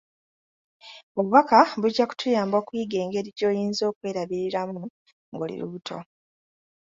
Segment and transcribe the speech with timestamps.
[1.17, 4.81] Obubaka bujja kukuyamba okuyiga engeri gy'oyinza okwerabiriramu
[5.33, 5.97] ng'oli lubuto.